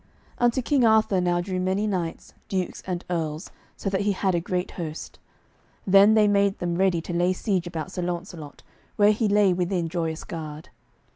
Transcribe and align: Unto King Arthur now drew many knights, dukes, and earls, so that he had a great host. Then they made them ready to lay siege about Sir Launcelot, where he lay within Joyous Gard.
Unto 0.39 0.63
King 0.63 0.83
Arthur 0.83 1.21
now 1.21 1.41
drew 1.41 1.59
many 1.59 1.85
knights, 1.85 2.33
dukes, 2.49 2.81
and 2.87 3.05
earls, 3.11 3.51
so 3.77 3.87
that 3.87 4.01
he 4.01 4.13
had 4.13 4.33
a 4.33 4.39
great 4.39 4.71
host. 4.71 5.19
Then 5.85 6.15
they 6.15 6.27
made 6.27 6.57
them 6.57 6.73
ready 6.73 7.01
to 7.01 7.13
lay 7.13 7.33
siege 7.33 7.67
about 7.67 7.91
Sir 7.91 8.01
Launcelot, 8.01 8.63
where 8.95 9.11
he 9.11 9.27
lay 9.27 9.53
within 9.53 9.89
Joyous 9.89 10.23
Gard. 10.23 10.69